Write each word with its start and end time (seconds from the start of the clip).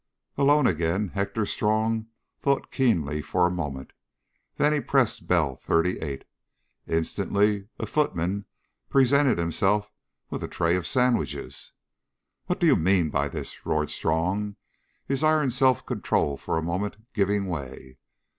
Alone 0.35 0.65
again, 0.65 1.09
Hector 1.09 1.45
Strong 1.45 2.07
thought 2.39 2.71
keenly 2.71 3.21
for 3.21 3.45
a 3.45 3.51
moment. 3.51 3.93
Then 4.55 4.73
he 4.73 4.79
pressed 4.81 5.27
bell 5.27 5.55
"38." 5.57 6.25
Instantly 6.87 7.67
a 7.77 7.85
footman 7.85 8.45
presented 8.89 9.37
himself 9.37 9.91
with 10.31 10.43
a 10.43 10.47
tray 10.47 10.75
of 10.75 10.87
sandwiches. 10.87 11.73
"What 12.47 12.59
do 12.59 12.65
you 12.65 12.75
mean 12.75 13.11
by 13.11 13.27
this?" 13.29 13.63
roared 13.63 13.91
Strong, 13.91 14.55
his 15.05 15.23
iron 15.23 15.51
self 15.51 15.85
control 15.85 16.35
for 16.35 16.57
a 16.57 16.63
moment 16.63 16.97
giving 17.13 17.45
way. 17.45 17.99